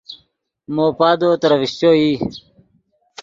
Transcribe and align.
مو 0.73 0.85
پادو 0.97 1.29
ترے 1.41 1.55
ڤیشچو 1.61 1.89
ای 1.97 2.11